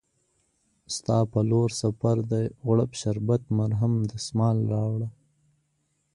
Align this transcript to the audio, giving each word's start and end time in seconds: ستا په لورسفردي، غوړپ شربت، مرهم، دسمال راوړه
ستا 0.95 1.17
په 1.31 1.39
لورسفردي، 1.49 2.45
غوړپ 2.65 2.91
شربت، 3.01 3.41
مرهم، 3.57 3.93
دسمال 4.11 4.57
راوړه 4.73 5.09